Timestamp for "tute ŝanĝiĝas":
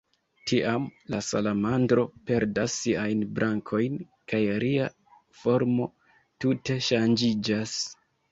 6.45-7.77